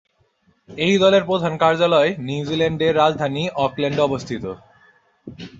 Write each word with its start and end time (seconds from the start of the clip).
এই 0.69 0.95
দলের 0.97 1.23
প্রধান 1.25 1.53
কার্যালয় 1.57 2.09
নিউজিল্যান্ডের 2.27 2.97
রাজধানী 2.97 3.43
অকল্যান্ডে 3.65 4.01
অবস্থিত। 4.01 4.43